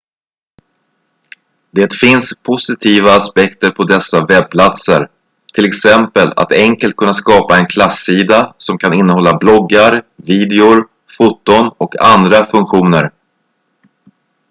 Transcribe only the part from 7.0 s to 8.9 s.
skapa en klassida som